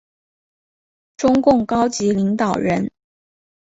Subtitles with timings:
[1.15, 2.89] 中共高级领导人。